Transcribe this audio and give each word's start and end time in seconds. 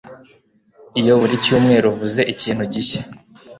iyo 0.99 1.13
buri 1.19 1.35
cyumweru 1.43 1.85
uvuze 1.89 2.21
ikintu 2.33 2.63
gishya 2.73 3.01